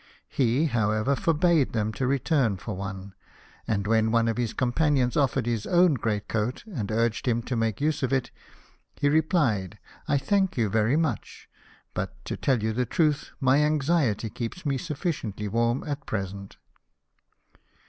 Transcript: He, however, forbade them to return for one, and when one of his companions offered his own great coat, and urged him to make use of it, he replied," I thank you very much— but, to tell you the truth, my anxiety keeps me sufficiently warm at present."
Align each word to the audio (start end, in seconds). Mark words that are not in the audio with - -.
He, 0.29 0.65
however, 0.65 1.15
forbade 1.15 1.73
them 1.73 1.91
to 1.93 2.07
return 2.07 2.57
for 2.57 2.75
one, 2.75 3.13
and 3.67 3.85
when 3.85 4.09
one 4.09 4.27
of 4.27 4.35
his 4.37 4.51
companions 4.51 5.15
offered 5.15 5.45
his 5.45 5.67
own 5.67 5.93
great 5.93 6.27
coat, 6.27 6.63
and 6.65 6.91
urged 6.91 7.27
him 7.27 7.43
to 7.43 7.55
make 7.55 7.79
use 7.79 8.01
of 8.01 8.11
it, 8.11 8.31
he 8.95 9.07
replied," 9.07 9.77
I 10.07 10.17
thank 10.17 10.57
you 10.57 10.69
very 10.69 10.97
much— 10.97 11.47
but, 11.93 12.25
to 12.25 12.35
tell 12.35 12.63
you 12.63 12.73
the 12.73 12.83
truth, 12.87 13.29
my 13.39 13.57
anxiety 13.63 14.31
keeps 14.31 14.65
me 14.65 14.79
sufficiently 14.79 15.47
warm 15.47 15.83
at 15.83 16.07
present." 16.07 16.57